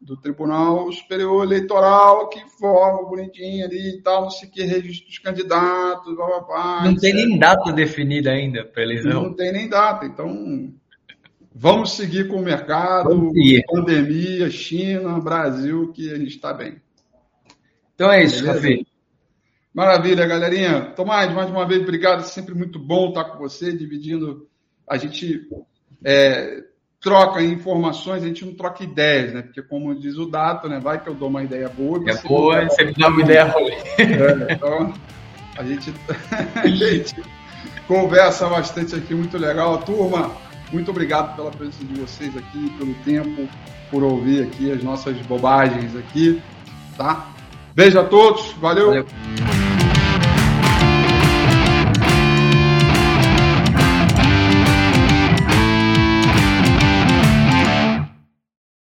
[0.01, 5.07] do Tribunal Superior Eleitoral que forma bonitinho ali e tal, não sei o que, registro
[5.07, 9.23] dos candidatos, blá, blá, blá, Não tem nem data definida ainda para eleição.
[9.23, 10.73] Não tem nem data, então
[11.53, 13.31] Vamos seguir com o mercado,
[13.67, 16.81] pandemia, China, Brasil, que a gente está bem.
[17.93, 18.87] Então é isso, Rafi.
[19.73, 20.93] Maravilha, galerinha.
[20.95, 22.21] Tomás, mais uma vez, obrigado.
[22.21, 24.47] É sempre muito bom estar com você, dividindo.
[24.87, 25.47] A gente
[26.03, 26.63] é,
[27.01, 29.41] troca informações, a gente não troca ideias, né?
[29.41, 30.79] Porque, como diz o Dato, né?
[30.79, 31.99] Vai que eu dou uma ideia boa.
[32.07, 33.73] É boa, você me dá uma ideia ruim.
[33.97, 34.93] É, então,
[35.57, 35.93] a gente,
[36.55, 37.15] a gente
[37.87, 39.79] conversa bastante aqui, muito legal.
[39.79, 40.31] Turma,
[40.71, 43.49] muito obrigado pela presença de vocês aqui, pelo tempo,
[43.89, 46.39] por ouvir aqui as nossas bobagens aqui,
[46.95, 47.31] tá?
[47.73, 48.87] Beijo a todos, valeu.
[48.87, 49.70] valeu.